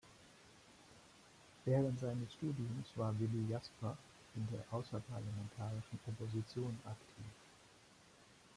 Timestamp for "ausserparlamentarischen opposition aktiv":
4.71-7.31